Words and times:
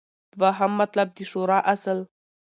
دوهم 0.39 0.71
مطلب: 0.81 1.07
د 1.17 1.19
شورا 1.31 1.59
اصل 1.73 1.97